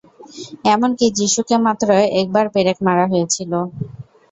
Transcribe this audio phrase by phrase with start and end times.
[0.65, 1.87] এমনকি যীশুকে মাত্র
[2.21, 3.51] একবার পেরেক মারা হয়েছিল।